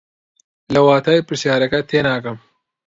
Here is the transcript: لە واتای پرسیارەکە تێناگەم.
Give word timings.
لە 0.73 0.79
واتای 0.87 1.25
پرسیارەکە 1.27 1.79
تێناگەم. 1.89 2.37